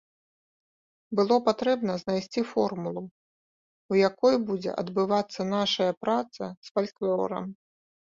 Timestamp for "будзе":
4.47-4.71